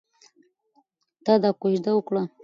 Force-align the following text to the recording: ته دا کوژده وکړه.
ته 1.25 1.33
دا 1.43 1.49
کوژده 1.61 1.91
وکړه. 1.95 2.21